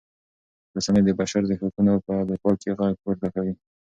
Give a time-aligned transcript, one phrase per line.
[0.75, 3.53] رسنۍ د بشر د حقونو په دفاع کې غږ پورته کوي.